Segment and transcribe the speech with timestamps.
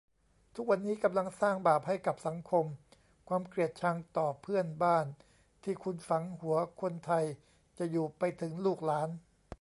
[0.55, 2.65] ทุกวันนี้กำลังสร้างบาปให้กับสังคม
[3.27, 5.05] ความเกลียดชังต่อเพื่อนบ้าน
[5.63, 7.25] ที่คุณฝังหัวคนไทย
[7.77, 9.09] จะอยู่ไปถึงลูกหลาน